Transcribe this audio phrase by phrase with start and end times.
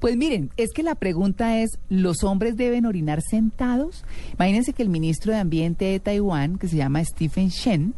[0.00, 4.04] Pues miren, es que la pregunta es, ¿los hombres deben orinar sentados?
[4.34, 7.94] Imagínense que el ministro de Ambiente de Taiwán, que se llama Stephen Shen,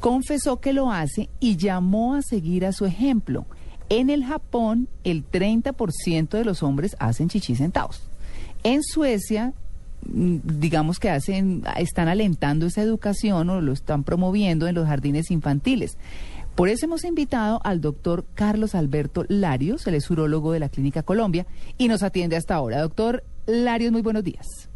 [0.00, 3.46] confesó que lo hace y llamó a seguir a su ejemplo.
[3.88, 8.02] En el Japón, el 30% de los hombres hacen chichi sentados.
[8.62, 9.54] En Suecia,
[10.06, 15.30] mm, digamos que hacen, están alentando esa educación o lo están promoviendo en los jardines
[15.30, 15.96] infantiles.
[16.58, 21.04] Por eso hemos invitado al doctor Carlos Alberto Larios, él es urólogo de la Clínica
[21.04, 21.46] Colombia
[21.78, 22.80] y nos atiende hasta ahora.
[22.80, 24.68] Doctor Larios, muy buenos días.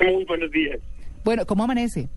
[0.00, 0.80] Muy buenos días.
[1.24, 2.08] Bueno, ¿cómo amanece?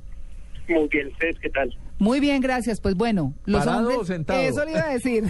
[0.69, 1.77] Muy bien, ¿ustedes qué tal?
[1.99, 2.79] Muy bien, gracias.
[2.79, 3.97] Pues bueno, los ¿Parado hombres...
[3.97, 4.39] o sentado?
[4.39, 5.25] Eso le iba a decir.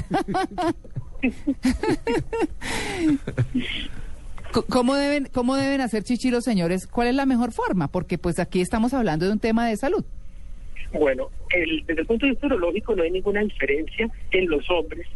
[4.69, 6.85] ¿Cómo deben, ¿Cómo deben hacer chichi los señores?
[6.85, 7.87] ¿Cuál es la mejor forma?
[7.87, 10.05] Porque pues aquí estamos hablando de un tema de salud.
[10.91, 15.07] Bueno, el- desde el punto de vista urológico no hay ninguna diferencia en los hombres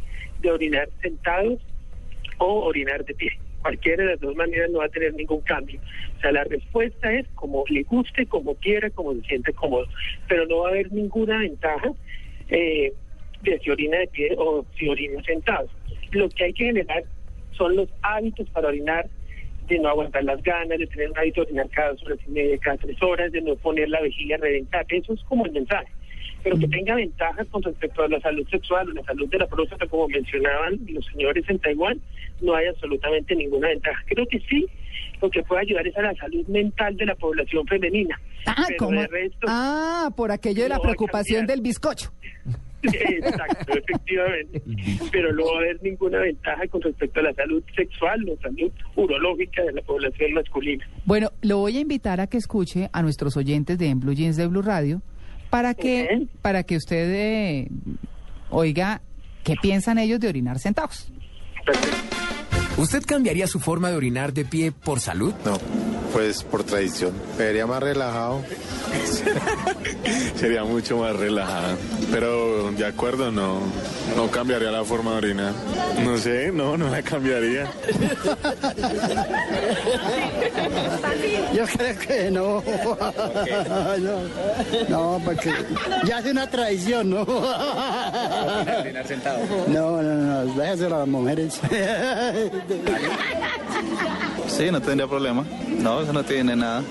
[0.42, 1.60] de orinar sentados
[2.38, 3.32] o orinar de pie.
[3.62, 5.80] Cualquiera de las dos maneras no va a tener ningún cambio.
[6.18, 9.88] O sea, la respuesta es como le guste, como quiera, como se siente cómodo.
[10.28, 11.92] Pero no va a haber ninguna ventaja
[12.50, 12.94] eh,
[13.42, 15.68] de si orina de pie o si orina sentado.
[16.12, 17.04] Lo que hay que generar
[17.54, 19.08] son los hábitos para orinar,
[19.68, 22.58] de no aguantar las ganas, de tener un hábito de cada dos horas y media,
[22.60, 24.86] cada tres horas, de no poner la vejiga a reventar.
[24.90, 25.92] Eso es como el mensaje.
[26.44, 29.48] Pero que tenga ventajas con respecto a la salud sexual o la salud de la
[29.48, 32.00] próstata, como mencionaban los señores en Taiwán,
[32.42, 34.04] no hay absolutamente ninguna ventaja.
[34.06, 34.68] Creo que sí,
[35.22, 38.20] lo que puede ayudar es a la salud mental de la población femenina.
[38.46, 42.12] Ah, de resto, ah por aquello de la no preocupación del bizcocho.
[42.94, 44.62] Exacto, efectivamente.
[45.12, 48.72] Pero no va a haber ninguna ventaja con respecto a la salud sexual o salud
[48.96, 50.88] urológica de la población masculina.
[51.06, 54.38] Bueno, lo voy a invitar a que escuche a nuestros oyentes de En Blue Jeans
[54.38, 55.02] de Blue Radio
[55.50, 57.70] para que, para que usted eh,
[58.50, 59.02] oiga
[59.44, 61.12] qué piensan ellos de orinar sentados.
[61.66, 62.16] Perfecto.
[62.78, 65.34] ¿Usted cambiaría su forma de orinar de pie por salud?
[65.46, 65.58] No,
[66.16, 67.12] pues por tradición.
[67.38, 68.42] Me vería más relajado.
[70.38, 71.76] Sería mucho más relajada.
[72.10, 73.60] Pero de acuerdo, no,
[74.16, 75.52] no cambiaría la forma de orinar.
[76.06, 77.70] No sé, no, no la cambiaría.
[81.54, 82.64] Yo creo que no.
[84.88, 85.22] no.
[85.26, 85.54] Porque
[86.06, 87.26] ya es una tradición, ¿no?
[89.68, 91.60] No, no, no, déjaselo a las mujeres.
[94.48, 95.46] Sí, no tendría problema.
[95.80, 96.84] No, eso no tiene nada.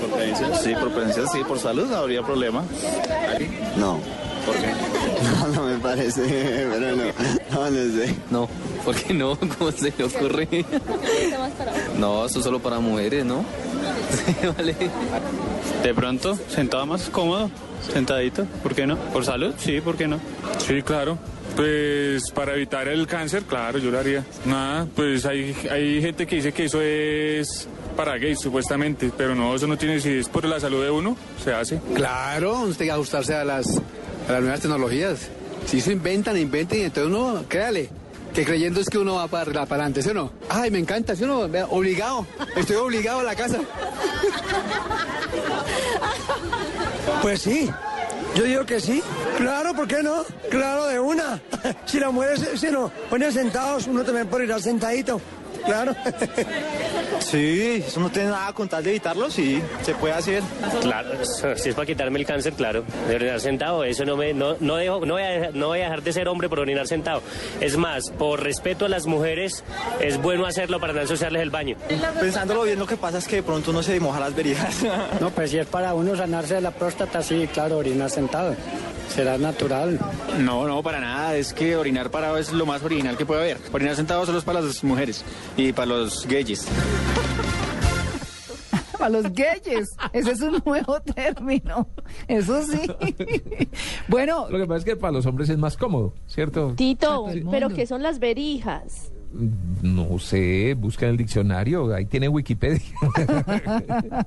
[0.00, 0.52] ¿Por prevención?
[0.62, 1.38] Sí, por prevención, sí.
[1.46, 2.62] Por salud no habría problema.
[3.76, 3.98] No.
[4.46, 4.68] ¿Por qué?
[5.18, 6.22] No, no me parece,
[6.70, 8.14] pero no, no, no sé.
[8.30, 8.48] No,
[8.84, 9.36] ¿por qué no?
[9.58, 10.64] ¿Cómo se le ocurre?
[11.98, 13.44] No, eso es solo para mujeres, ¿no?
[14.10, 14.76] Sí, vale.
[15.82, 17.50] De pronto, sentado más cómodo,
[17.92, 18.96] sentadito, ¿por qué no?
[18.96, 19.54] ¿Por salud?
[19.58, 20.18] Sí, ¿por qué no?
[20.58, 21.18] Sí, claro.
[21.58, 24.24] Pues para evitar el cáncer, claro, yo lo haría.
[24.44, 29.56] Nada, pues hay, hay gente que dice que eso es para gays, supuestamente, pero no,
[29.56, 31.80] eso no tiene, si es por la salud de uno, se hace.
[31.94, 33.66] Claro, usted tiene que ajustarse a las,
[34.28, 35.30] a las nuevas tecnologías.
[35.66, 37.88] Si eso inventan, inventen, y entonces uno, créale,
[38.32, 40.32] que creyendo es que uno va para, para adelante, ¿sí o no?
[40.48, 41.48] Ay, me encanta, ¿sí o no?
[41.48, 42.24] Vea, Obligado,
[42.54, 43.58] estoy obligado a la casa.
[47.20, 47.68] Pues sí,
[48.38, 49.02] yo digo que sí.
[49.36, 50.24] Claro, ¿por qué no?
[50.48, 51.40] Claro, de una.
[51.86, 55.20] Si las mujeres se nos ponen sentados, uno también puede ir sentadito.
[55.64, 55.94] Claro.
[57.20, 60.42] Sí, eso no tiene nada con tal de evitarlo, sí, se puede hacer.
[60.82, 61.10] Claro,
[61.56, 62.84] si es para quitarme el cáncer, claro.
[63.08, 65.80] De orinar sentado, eso no me, no, no dejo, no voy, a, dejar- no voy
[65.80, 67.22] a dejar de ser hombre por orinar sentado.
[67.60, 69.64] Es más, por respeto a las mujeres,
[70.00, 71.76] es bueno hacerlo para no ensuciarles el baño.
[72.20, 74.76] Pensándolo bien, lo que pasa es que de pronto uno se moja las verijas.
[75.20, 78.54] No, pues si es para uno sanarse de la próstata, sí, claro, orinar sentado.
[79.08, 79.98] Será natural.
[80.40, 81.36] No, no, para nada.
[81.36, 83.58] Es que orinar parado es lo más original que puede haber.
[83.72, 85.24] Orinar sentado solo es para las mujeres
[85.56, 86.66] y para los gayes.
[88.98, 89.88] Para los gayes.
[90.12, 91.86] Ese es un nuevo término.
[92.26, 92.80] Eso sí.
[94.08, 96.72] Bueno, Lo que pasa es que para los hombres es más cómodo, ¿cierto?
[96.76, 97.68] Tito, pero.
[97.68, 99.12] ¿qué son las verijas?
[99.82, 102.80] No sé, busca en el diccionario, ahí tiene Wikipedia.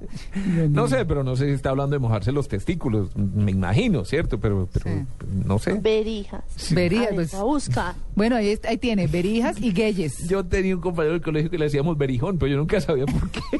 [0.69, 4.39] no sé, pero no sé si está hablando de mojarse los testículos, me imagino, ¿cierto?
[4.39, 5.05] Pero, pero Sí.
[5.45, 5.73] no sé.
[5.73, 6.43] Verijas.
[6.71, 7.95] verías, A ver, pues, a buscar.
[8.15, 10.27] bueno, ahí, está- ahí tiene, berijas y gayes.
[10.27, 13.29] Yo tenía un compañero del colegio que le decíamos berijón, pero yo nunca sabía por
[13.31, 13.41] qué.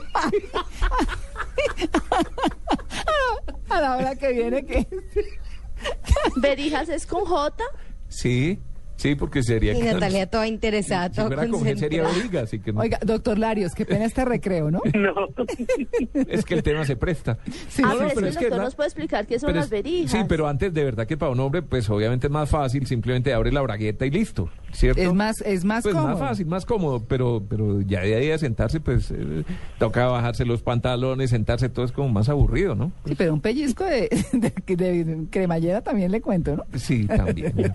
[3.70, 4.86] A la hora que viene que...
[6.38, 7.64] Verijas es con J.
[8.10, 8.60] Sí,
[9.02, 9.74] sí, porque sería...
[9.74, 12.14] Y Natalia toda interesada, si toda fuera con G sería concentrada.
[12.18, 12.82] veriga, así que no.
[12.82, 14.82] Oiga, doctor Larios, qué pena este recreo, ¿no?
[14.96, 15.14] No.
[16.28, 17.38] Es que el tema se presta.
[17.70, 19.40] Sí, a sí, ver, es pero que es el doctor no- nos puede explicar qué
[19.40, 20.12] son las verijas.
[20.12, 23.34] Sí, pero antes de verdad que para un hombre, pues obviamente es más fácil, simplemente
[23.34, 24.50] abre la bragueta y listo.
[24.74, 25.02] ¿Cierto?
[25.02, 26.12] Es más, es más pues cómodo.
[26.12, 29.44] más fácil, más cómodo, pero, pero ya de ahí a sentarse, pues eh,
[29.80, 32.92] toca bajarse los pantalones, sentarse, todo es como más aburrido, ¿no?
[33.06, 36.64] Sí, pero un pellizco de, de- de cremallera también le cuento, ¿no?
[36.78, 37.54] Sí, también.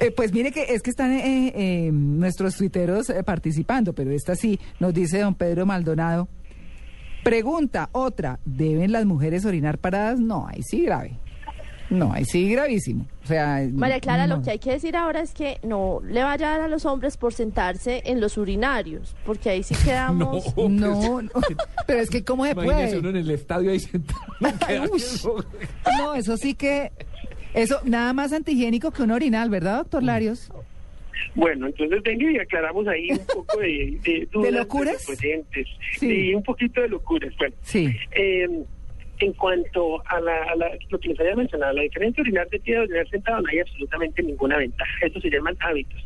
[0.00, 4.34] Eh, pues mire que es que están eh, eh, nuestros tuiteros eh, participando, pero esta
[4.34, 6.28] sí nos dice don Pedro Maldonado.
[7.22, 10.20] Pregunta, otra, ¿deben las mujeres orinar paradas?
[10.20, 11.18] No, ahí sí grave.
[11.90, 13.06] No, ahí sí gravísimo.
[13.24, 14.36] O sea, María Clara, no.
[14.36, 16.86] lo que hay que decir ahora es que no le vaya a dar a los
[16.86, 20.56] hombres por sentarse en los urinarios, porque ahí sí quedamos...
[20.56, 21.30] No, no,
[21.86, 22.98] pero es que cómo se Imagínese puede.
[23.00, 24.20] uno en el estadio ahí sentado.
[25.98, 26.92] No, eso sí que
[27.54, 30.50] eso nada más antihigiénico que un orinal, ¿verdad, doctor Larios?
[31.34, 35.02] Bueno, entonces venga y aclaramos ahí un poco de, de, dudas locuras?
[35.02, 35.28] Sí.
[35.98, 37.32] Sí, un poquito de locuras.
[37.38, 37.88] Bueno, Sí.
[38.12, 38.48] eh,
[39.26, 42.48] en cuanto a, la, a la- lo que les había mencionado, la diferencia de orinar
[42.48, 44.90] de pie y orinar sentado no hay absolutamente ninguna ventaja.
[45.06, 46.02] Eso se llaman hábitos.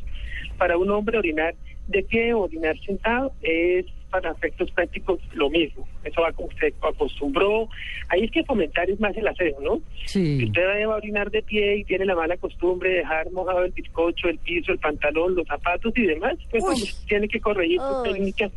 [0.58, 1.55] Para un hombre orinar
[1.88, 5.88] de pie o orinar sentado es para efectos prácticos lo mismo.
[6.05, 7.69] Eso va como usted acostumbró.
[8.08, 9.81] Ahí es que fomentar es más el aseo, ¿no?
[10.06, 13.64] Si usted va a orinar de pie y tiene la mala costumbre de dejar mojado
[13.64, 16.90] el bizcocho, el piso, el pantalón, los zapatos y demás, pues Uy.
[17.08, 18.12] tiene que corregir su Uy.
[18.12, 18.50] técnica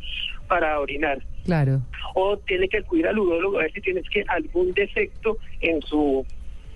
[0.48, 1.18] para orinar.
[1.48, 1.82] Claro.
[2.14, 6.24] O tiene que acudir al udólogo a ver si tienes que algún defecto en su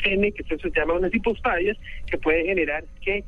[0.04, 1.78] pene, que se llama unas hipospadias,
[2.10, 3.24] que puede generar que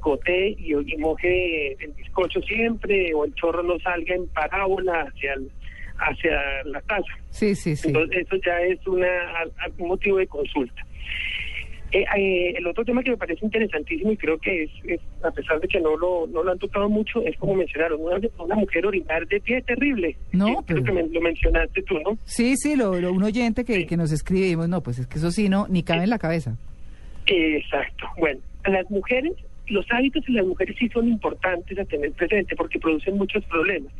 [0.00, 5.34] gotee y, y moje el bizcocho siempre, o el chorro no salga en parábola hacia
[5.34, 5.50] el-
[5.98, 7.12] hacia la taza.
[7.30, 7.88] Sí, sí, sí.
[7.88, 9.08] Entonces, eso ya es una,
[9.78, 10.82] un motivo de consulta.
[11.96, 15.30] Eh, eh, el otro tema que me parece interesantísimo y creo que es, es, a
[15.30, 18.54] pesar de que no lo, no lo han tocado mucho, es como mencionaron, una, una
[18.54, 20.14] mujer orinar de pie terrible.
[20.32, 22.18] No, Eh, creo pero- que me- lo mencionaste tú, ¿no?
[22.24, 25.30] Sí, sí, lo, lo- un oyente que, que nos dijimos, no, pues es que eso
[25.30, 26.56] sí, no, ni cabe en la cabeza.
[27.26, 28.06] Exacto.
[28.18, 29.32] Bueno, las mujeres,
[29.68, 33.92] los hábitos de las mujeres sí son importantes a tener presente porque producen muchos problemas.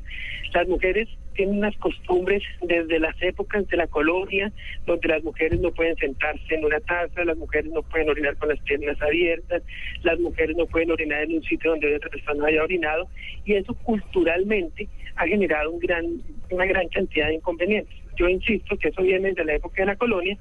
[0.54, 4.52] Las mujeres tienen unas costumbres desde las épocas de la colonia,
[4.86, 8.48] donde las mujeres no pueden sentarse en una taza, las mujeres no pueden orinar con
[8.48, 9.62] las piernas abiertas,
[10.02, 13.08] las mujeres no pueden orinar en un sitio donde otra persona haya orinado,
[13.44, 16.04] y eso culturalmente ha generado un gran,
[16.50, 17.94] una gran cantidad de inconvenientes.
[18.16, 20.38] Yo insisto que eso viene de la época de la colonia,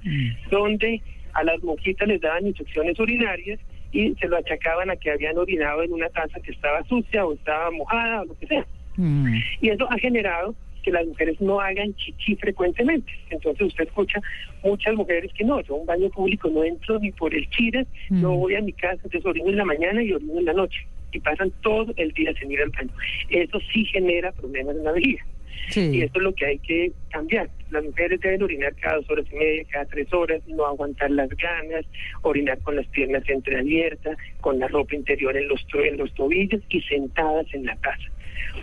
[0.49, 1.01] donde
[1.33, 3.59] a las monjitas les daban infecciones urinarias
[3.95, 7.33] y se lo achacaban a que habían orinado en una taza que estaba sucia o
[7.33, 8.65] estaba mojada o lo que sea.
[8.97, 9.35] Mm.
[9.61, 10.53] Y eso ha generado
[10.83, 13.11] que las mujeres no hagan chichi frecuentemente.
[13.29, 14.21] Entonces usted escucha
[14.63, 17.87] muchas mujeres que no, yo a un baño público no entro ni por el chile,
[18.09, 18.21] Mm.
[18.21, 20.85] no voy a mi casa, entonces orino en la mañana y orino en la noche.
[21.13, 22.91] Y pasan todo el día sin ir al baño.
[23.29, 25.25] Eso sí genera problemas en la vejiga.
[25.69, 26.01] Y Sí.
[26.01, 27.49] esto es lo que hay que cambiar.
[27.71, 31.29] Las mujeres deben orinar cada dos horas y media, cada tres horas, no aguantar las
[31.29, 31.85] ganas,
[32.21, 36.81] orinar con las piernas entreabiertas, con la ropa interior en los, en los tobillos y
[36.81, 38.09] sentadas en la taza.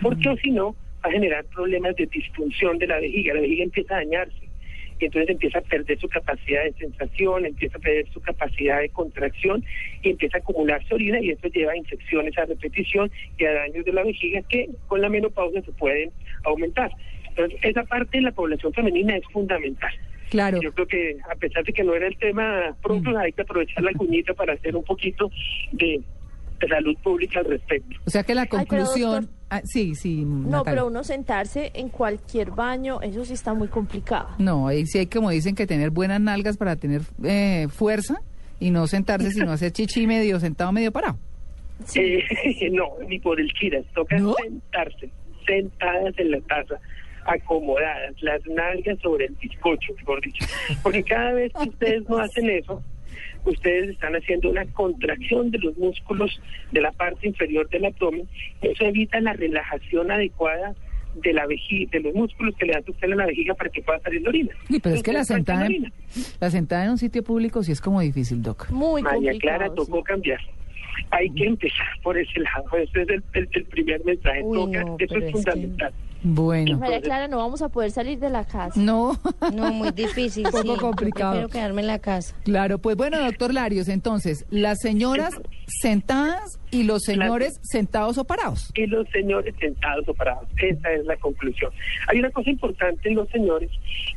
[0.01, 3.33] Porque o si no, va a generar problemas de disfunción de la vejiga.
[3.33, 4.52] La vejiga empieza a dañarse.
[5.03, 8.87] Y entonces empieza a perder su capacidad de sensación, empieza a perder su capacidad de
[8.87, 9.61] contracción
[10.01, 13.83] y empieza a acumularse orina y eso lleva a infecciones a repetición y a daños
[13.83, 16.09] de la vejiga que con la menopausia se pueden
[16.45, 16.89] aumentar.
[17.27, 19.91] Entonces, esa parte de la población femenina es fundamental.
[20.29, 20.61] Claro.
[20.61, 23.83] Yo creo que a pesar de que no era el tema propio, hay que aprovechar
[23.83, 25.29] la cuñita para hacer un poquito
[25.73, 25.99] de,
[26.61, 27.97] de salud pública al respecto.
[28.05, 29.29] O sea que la conclusión...
[29.55, 30.63] Ah, sí, sí, No, Natalia.
[30.63, 34.29] pero uno sentarse en cualquier baño, eso sí está muy complicado.
[34.39, 38.19] No, ahí sí hay como dicen que tener buenas nalgas para tener eh, fuerza
[38.59, 41.19] y no sentarse sino hacer chichi medio sentado, medio parado.
[41.93, 42.23] Eh,
[42.71, 44.33] no, ni por el chiras, toca ¿No?
[44.41, 45.11] sentarse,
[45.45, 46.79] sentadas en la taza,
[47.25, 50.45] acomodadas, las nalgas sobre el bizcocho, mejor dicho.
[50.81, 52.81] Porque cada vez que ustedes no hacen eso,
[53.45, 56.39] ustedes están haciendo una contracción de los músculos
[56.71, 58.27] de la parte inferior del abdomen.
[58.61, 60.73] Eso evita la relajación adecuada
[61.15, 63.69] de la vejiga, de los músculos que le dan a usted en la vejiga para
[63.69, 64.51] que pueda salir la orina.
[64.67, 65.91] Sí, pero es que la sentada, en,
[66.39, 68.69] la sentada en un sitio público sí es como difícil, Doc.
[68.71, 69.57] Muy María complicado.
[69.59, 70.39] Clara tocó cambiar.
[71.11, 72.65] Hay que empezar por ese lado.
[72.77, 74.41] Ese es el, el- el primer mensaje.
[74.43, 75.93] Uy, Toca, no, eso es fundamental.
[76.23, 76.77] Bueno.
[76.77, 78.79] María Clara, no vamos a poder salir de la casa.
[78.79, 79.19] No.
[79.53, 80.43] No, muy difícil.
[80.51, 80.67] Poco sí.
[80.67, 81.31] Yo complicado.
[81.31, 82.35] Prefiero quedarme en la casa.
[82.43, 85.33] Claro, pues bueno, doctor Larios, entonces, las señoras
[85.67, 88.71] sentadas y los señores sentados o parados.
[88.75, 90.47] y los señores sentados o parados.
[90.57, 91.71] Esa es la conclusión.
[92.07, 93.69] Hay una cosa importante en los señores,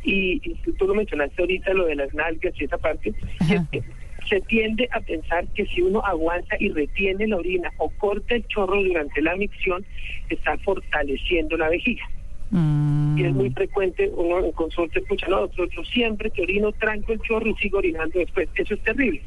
[0.04, 3.82] y, y tú lo mencionaste ahorita, lo de las nalgas y esa parte, es que
[4.28, 8.46] se tiende a pensar que si uno aguanta y retiene la orina o corta el
[8.48, 9.84] chorro durante la micción,
[10.28, 12.04] está fortaleciendo la vejiga.
[12.50, 16.72] Mm, Y es muy frecuente, uno en consulta escucha, no, doctor, yo siempre que orino
[16.72, 18.48] tranco el chorro y sigo orinando después.
[18.54, 19.22] Eso es terrible,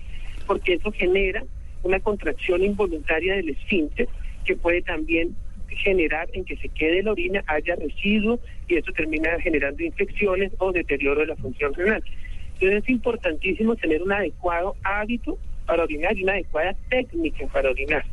[0.45, 1.43] porque eso genera
[1.83, 4.07] una contracción involuntaria del esfínter
[4.45, 5.35] que puede también
[5.69, 10.71] generar en que se quede la orina, haya residuo y eso termina generando infecciones o
[10.71, 12.03] deterioro de la función renal.
[12.59, 18.03] Entonces es importantísimo tener un adecuado hábito para orinar y una adecuada técnica para orinar.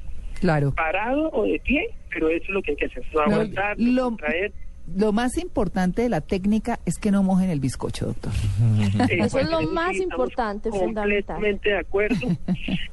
[0.41, 0.73] Claro.
[0.75, 3.03] Parado o de pie, pero eso es lo que hay que hacer.
[3.13, 4.53] No No, aguantar, no lo- contraer.
[4.95, 8.33] Lo más importante de la técnica es que no mojen el bizcocho, doctor.
[9.11, 11.37] Eso es lo sí, más importante, fundamental.
[11.37, 12.29] Completamente de acuerdo,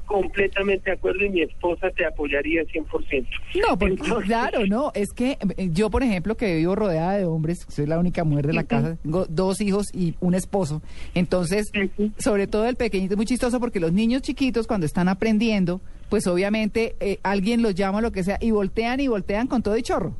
[0.04, 3.26] completamente de acuerdo y mi esposa te apoyaría 100%.
[3.66, 7.26] No, porque Entonces- claro, no, es que eh, yo, por ejemplo, que vivo rodeada de
[7.26, 10.82] hombres, soy la única mujer de la casa, tengo dos hijos y un esposo.
[11.14, 11.70] Entonces,
[12.18, 16.26] sobre todo el pequeñito es muy chistoso porque los niños chiquitos cuando están aprendiendo, pues
[16.26, 19.82] obviamente eh, alguien los llama lo que sea y voltean y voltean con todo y
[19.82, 20.16] chorro.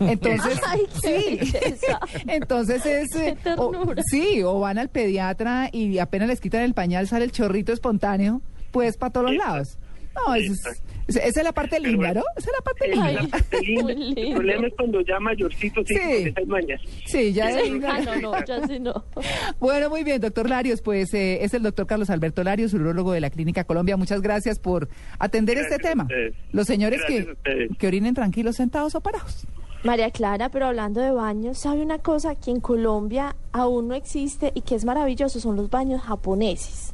[0.00, 1.38] Entonces, Ay, qué
[1.76, 1.86] sí.
[2.26, 6.74] Entonces es eh, Qué o- sí, o van al pediatra y apenas les quitan el
[6.74, 8.40] pañal sale el chorrito espontáneo,
[8.72, 9.78] pues para todos los lados.
[10.26, 10.82] No, eso es-
[11.16, 12.22] esa es la parte linda, ¿no?
[12.36, 13.12] Esa es la parte es linda.
[13.22, 13.82] la parte linda.
[13.82, 14.20] muy lindo.
[14.20, 15.94] El problema es cuando ya mayorcitos sí.
[15.96, 16.32] Sí.
[16.34, 16.80] con mañas.
[17.06, 19.04] Sí, ya es- ah, no, no, ya sí no.
[19.60, 23.20] Bueno, muy bien, doctor Larios, pues eh, es el doctor Carlos Alberto Larios, urólogo de
[23.20, 23.96] la Clínica Colombia.
[23.96, 24.88] Muchas gracias por
[25.18, 26.06] atender Gracias este tema.
[26.52, 29.46] Los señores Gracias que, que orinen tranquilos, sentados o parados.
[29.82, 34.52] María Clara, pero hablando de baños, ¿sabe una cosa que en Colombia aún no existe
[34.54, 35.40] y que es maravilloso?
[35.40, 36.92] Son los baños japoneses.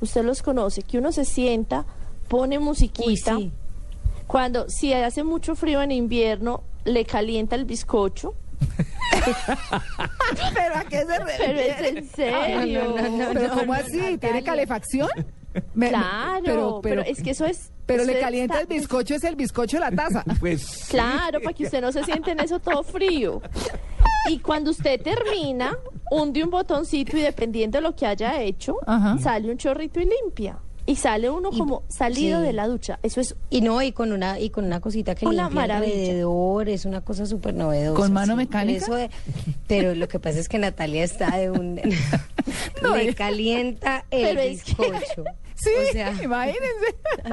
[0.00, 1.84] Usted los conoce, que uno se sienta,
[2.28, 3.36] pone musiquita.
[3.36, 3.50] sí.
[4.28, 8.34] Cuando, si hace mucho frío en invierno, le calienta el bizcocho.
[10.54, 11.06] ¿Pero a qué se
[11.38, 12.94] Pero es en serio.
[12.94, 14.18] no, no, ¿Pero no, cómo no, así?
[14.18, 15.08] ¿Tiene calefacción?
[15.74, 17.72] Me- Claro, pero, pero, es que eso es...
[17.86, 20.24] pero eso le calienta el bizcocho, es el bizcocho la taza.
[20.40, 23.40] Pues Claro, para que usted no se siente en eso todo frío.
[24.28, 25.76] Y cuando usted termina,
[26.10, 29.18] hunde un botoncito y dependiendo de lo que haya hecho, Ajá.
[29.18, 30.58] sale un chorrito y limpia.
[30.88, 32.46] Y sale uno Y- como salido sí.
[32.46, 32.98] de la ducha.
[33.02, 35.92] Eso es Y no, y con una, y con una cosita que Una limpia maravilla.
[35.92, 38.00] alrededor, es una cosa súper novedosa.
[38.00, 38.36] ¿Con mano sí.
[38.38, 38.78] mecánica?
[38.84, 39.10] Eso de-
[39.66, 41.78] pero lo que pasa es que Natalia está de un...
[42.82, 45.24] No, le calienta el Pero es que- bizcocho.
[45.58, 46.96] Sí, O sea, imagínense.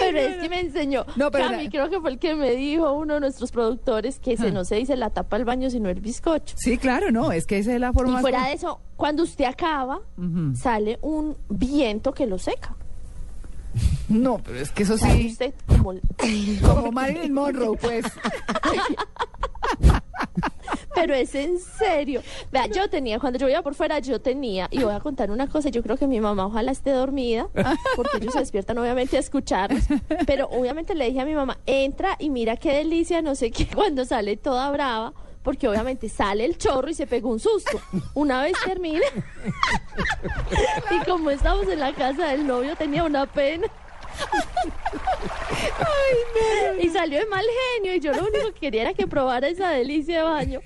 [0.00, 1.04] Pero es que me enseñó.
[1.16, 4.18] No, pero Cami, la- creo que fue el que me dijo uno de nuestros productores
[4.18, 4.50] que se Ah.
[4.50, 6.56] no se dice la tapa al baño sino el bizcocho.
[6.58, 9.44] Sí, claro, no, es que esa es la forma Y fuera de eso, cuando usted
[9.44, 10.00] acaba,
[10.54, 12.74] sale un viento que lo seca.
[14.08, 15.94] No, pero es que eso sí, usted como
[16.62, 18.04] como Marilyn Monroe, pues.
[20.96, 22.22] Pero es en serio.
[22.50, 25.46] Vea, yo tenía, cuando yo iba por fuera, yo tenía, y voy a contar una
[25.46, 27.48] cosa, yo creo que mi mamá ojalá esté dormida,
[27.94, 29.84] porque ellos se despiertan obviamente a escucharnos,
[30.26, 33.66] pero obviamente le dije a mi mamá, entra y mira qué delicia, no sé qué,
[33.74, 35.12] cuando sale toda brava,
[35.42, 37.78] porque obviamente sale el chorro y se pegó un susto.
[38.14, 39.04] Una vez termina,
[40.90, 43.66] y como estamos en la casa del novio, tenía una pena.
[46.96, 47.44] Salió de mal
[47.76, 50.60] genio y yo lo único que quería era que probara esa delicia de baño.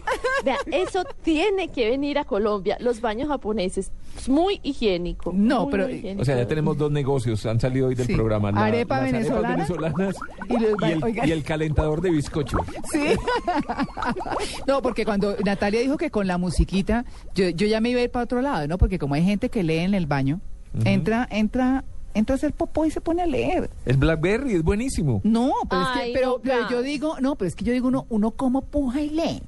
[0.44, 3.90] Vea, eso tiene que venir a Colombia, los baños japoneses.
[4.16, 5.32] Es muy higiénico.
[5.34, 6.22] No, muy, pero- muy higiénico.
[6.22, 8.14] O sea, ya tenemos dos negocios, han salido hoy del Sí.
[8.14, 8.48] programa.
[8.50, 10.16] Arepa las venezolana arepas venezolanas
[10.48, 11.28] y los ba- y, el, oigan.
[11.28, 12.58] y el calentador de bizcocho.
[12.92, 13.04] Sí.
[14.66, 18.04] No, porque cuando Natalia dijo que con la musiquita, yo, yo ya me iba a
[18.04, 18.78] ir para otro lado, ¿no?
[18.78, 20.40] Porque como hay gente que lee en el baño,
[20.84, 21.84] entra, entra, entra
[22.14, 23.70] a hacer popó y se pone a leer.
[23.84, 25.20] Es Blackberry, es buenísimo.
[25.24, 26.40] No, pero es que, pero,
[26.70, 29.42] yo digo, no, pero es que yo digo uno, uno como puja y lee.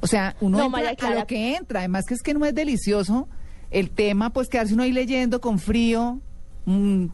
[0.00, 1.80] O sea, uno No, entra a lo que entra.
[1.80, 3.28] Además que es que no es delicioso
[3.70, 6.18] el tema, pues quedarse uno ahí leyendo con frío,
[6.66, 7.06] mm,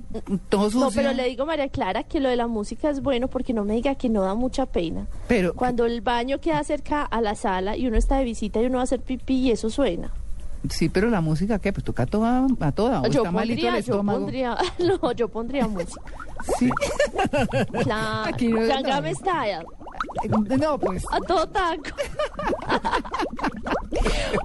[0.49, 0.81] todo sucio.
[0.81, 3.65] No, pero le digo María Clara que lo de la música es bueno porque no
[3.65, 5.07] me diga que no da mucha pena.
[5.29, 8.67] Pero- Cuando el baño queda cerca a la sala y uno está de visita y
[8.67, 10.13] uno va a hacer pipí y eso suena.
[10.71, 11.73] Sí, pero la música, ¿qué?
[11.73, 13.01] Pues toca toda, a toda.
[13.03, 16.01] ¿O yo está malito pondría, yo no, yo pondría música.
[16.59, 16.71] Sí.
[18.25, 19.15] Aquí no- Gangnam no.
[19.15, 19.65] Style,
[20.59, 21.05] No, pues.
[21.11, 21.83] a todo taco.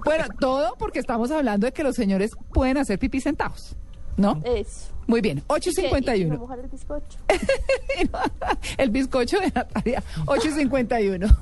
[0.06, 3.76] Bueno, todo porque estamos hablando de que los señores pueden hacer pipí sentados,
[4.18, 4.42] ¿no?
[4.44, 4.92] Eso.
[5.08, 5.70] Muy bien, ¿Y qué?
[5.70, 6.40] ¿Y si no 8.51.
[6.40, 7.18] mojar el bizcocho?
[8.78, 11.36] El bizcocho de Natalia, 8.51.